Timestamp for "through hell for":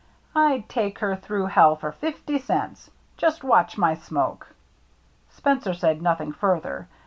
1.15-1.91